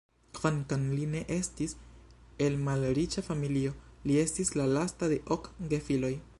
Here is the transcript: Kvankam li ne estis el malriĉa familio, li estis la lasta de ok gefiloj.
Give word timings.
Kvankam 0.37 0.85
li 0.99 1.03
ne 1.11 1.21
estis 1.35 1.75
el 2.47 2.57
malriĉa 2.69 3.25
familio, 3.29 3.77
li 4.09 4.19
estis 4.25 4.55
la 4.61 4.69
lasta 4.75 5.15
de 5.17 5.25
ok 5.37 5.55
gefiloj. 5.75 6.15